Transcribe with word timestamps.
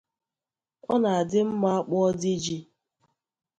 Ọ 0.91 0.95
na-adị 1.01 1.39
mma 1.47 1.69
a 1.79 1.85
kpụọ 1.87 2.07
Diji 2.21 2.57